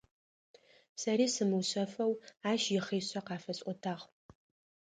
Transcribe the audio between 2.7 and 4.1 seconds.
ихъишъэ къафэсӏотагъ.